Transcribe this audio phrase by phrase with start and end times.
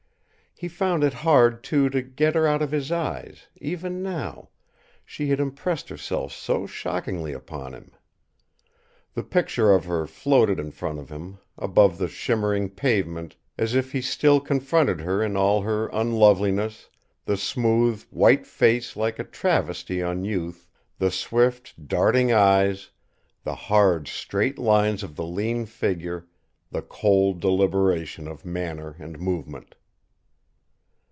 [0.53, 4.49] He found it hard, too, to get her out of his eyes, even now
[5.03, 7.93] she had impressed herself so shockingly upon him.
[9.15, 13.91] The picture of her floated in front of him, above the shimmering pavement, as if
[13.91, 16.89] he still confronted her in all her unloveliness,
[17.25, 20.67] the smooth, white face like a travesty on youth,
[20.99, 22.91] the swift, darting eyes,
[23.43, 26.27] the hard, straight lines of the lean figure,
[26.69, 29.73] the cold deliberation of manner and movement.